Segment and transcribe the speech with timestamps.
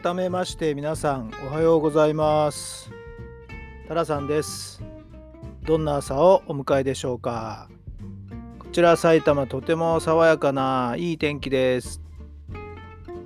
[0.00, 2.90] 改めまして皆さんおはようございます。
[3.86, 4.82] タラさんです。
[5.66, 7.68] どんな朝をお迎えでしょうか。
[8.58, 12.00] こちら埼玉とても爽やかないい天気です。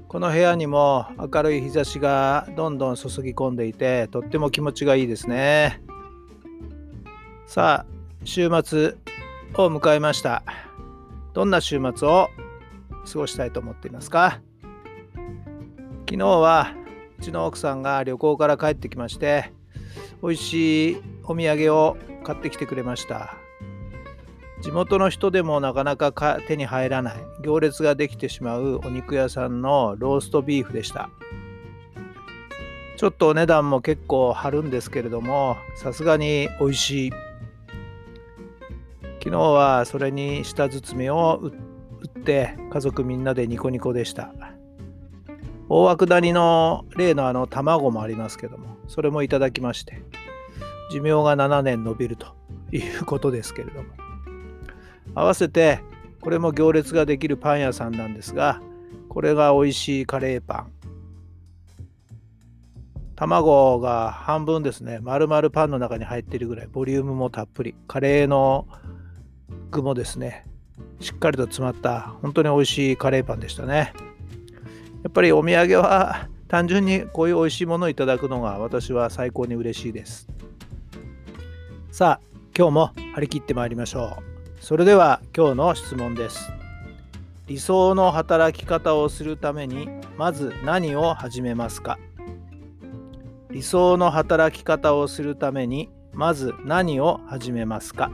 [0.09, 5.81] この部屋にも明るい日差しがどんどん注ぎ込んでいてとっても気持ちがいいですね。
[7.47, 8.97] さあ週末
[9.55, 10.43] を迎えました。
[11.33, 12.29] どんな週末を
[13.13, 14.41] 過ごしたいと思っていますか？
[16.09, 16.73] 昨日は
[17.19, 19.53] うちの奥さんが旅行から帰ってきまして
[20.23, 23.35] 美味しいお土産を買ってきてくれました。
[24.63, 26.13] 地元の人でもなかなか
[26.47, 31.11] 手に入らない行列ができてしまうお肉屋さんのローストビーフでした。
[32.97, 37.11] ちょっとお値段も結構張るんですけれどもさすがに美味しい。
[39.19, 41.53] 昨日はそれに舌包みを打
[42.07, 44.33] って家族みんなでニコニコでした。
[45.69, 50.03] 大涌谷の例のあの卵もありますけどもそれもいただきまして
[50.91, 52.29] 寿命が7年延びると
[52.71, 53.89] いうことですけれども。
[55.15, 55.81] 合わせて
[56.21, 58.61] これも行列ができるパン屋さんなんですが
[59.09, 60.73] これが美味しいカレーパン。
[63.17, 64.99] 卵が半分ですね。
[65.01, 67.75] 丸々パンの中に入っているぐらいボリュームもたっぷり。
[67.89, 68.69] カレーの
[69.71, 70.45] 具もですね
[71.01, 73.95] しっかりと詰まった本当に美味しいカレーパンでしたね。
[75.03, 80.29] やっぱりお土産は単純にこういう美味しいものをいただくのが私は最高に嬉しいです。
[81.91, 82.27] さあ、
[82.57, 84.65] 今日も張り切ってまいりましょう。
[84.65, 86.51] それでは今日の質問です。
[87.47, 91.99] 理想の働き方をするためにまず何を始めますか？
[93.51, 98.11] 理想の働き方をするためにまず何を始めますか？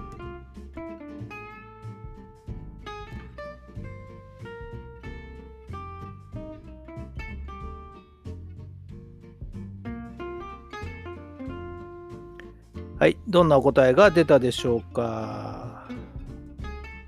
[13.03, 15.89] はい、どんなお答えが出たでしょうか？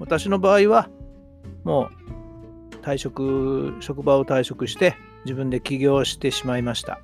[0.00, 0.88] 私の場合は、
[1.62, 1.88] も
[2.72, 6.98] う退職、職場を退職して自分で起業してしまいました。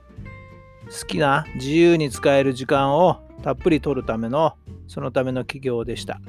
[0.87, 4.55] 好きな自由に使える時間をたっぷり取るための、
[4.89, 6.21] そのための起業でした。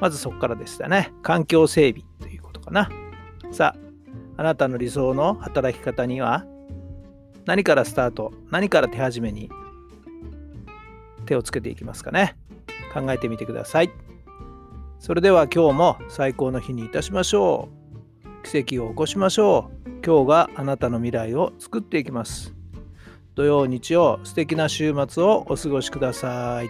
[0.00, 1.12] まずそこからでしたね。
[1.22, 2.90] 環境整備ということかな。
[3.52, 3.76] さ
[4.36, 6.44] あ、あなたの理想の働き方には
[7.46, 9.48] 何からスタート、何から手始めに
[11.30, 12.36] 手をつけていきますかね。
[12.92, 13.90] 考えてみてください。
[14.98, 17.68] それでは今日も最高の日にいたしましょ
[18.24, 18.42] う。
[18.42, 19.90] 奇跡を起こしましょう。
[20.04, 22.52] 今日があなたの未来を作っていきます。
[23.36, 26.68] 土曜、日曜、素敵な週末をお過ごしください。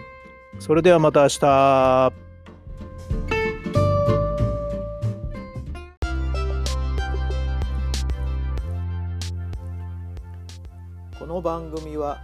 [0.59, 2.13] それではまた明日。
[11.17, 12.23] この番組は